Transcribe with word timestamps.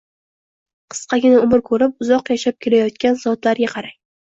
Qisqagina 0.93 1.41
umr 1.43 1.61
ko’rib, 1.69 2.03
uzoq 2.07 2.33
yashab 2.35 2.59
kelayotgan 2.67 3.23
zotlarga 3.27 3.73
qarang… 3.79 3.97